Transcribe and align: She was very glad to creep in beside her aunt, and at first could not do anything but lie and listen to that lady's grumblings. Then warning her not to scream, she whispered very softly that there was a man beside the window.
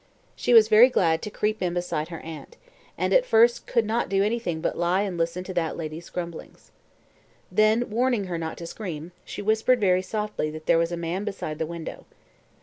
She 0.35 0.51
was 0.55 0.67
very 0.67 0.89
glad 0.89 1.21
to 1.21 1.29
creep 1.29 1.61
in 1.61 1.75
beside 1.75 2.07
her 2.07 2.21
aunt, 2.21 2.57
and 2.97 3.13
at 3.13 3.23
first 3.23 3.67
could 3.67 3.85
not 3.85 4.09
do 4.09 4.23
anything 4.23 4.59
but 4.59 4.75
lie 4.75 5.01
and 5.03 5.15
listen 5.15 5.43
to 5.43 5.53
that 5.53 5.77
lady's 5.77 6.09
grumblings. 6.09 6.71
Then 7.51 7.87
warning 7.87 8.23
her 8.23 8.39
not 8.39 8.57
to 8.57 8.65
scream, 8.65 9.11
she 9.23 9.43
whispered 9.43 9.79
very 9.79 10.01
softly 10.01 10.49
that 10.49 10.65
there 10.65 10.79
was 10.79 10.91
a 10.91 10.97
man 10.97 11.23
beside 11.23 11.59
the 11.59 11.67
window. 11.69 12.07